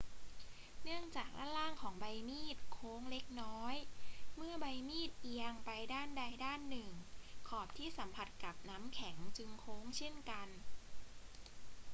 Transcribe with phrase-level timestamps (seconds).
[0.83, 3.75] เนื่องจากด้านล่างของใบมีดโค้งเล็กน้อย
[4.35, 6.89] เมื่อใบมีดเอียงไปด้านใดด้านหนึ่ง
[7.47, 10.47] ขอบที่สัมผัสกับน้ำแข็งจึงโค้งเช่นกัน